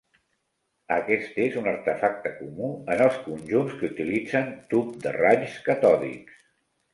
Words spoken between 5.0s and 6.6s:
de raigs catòdics.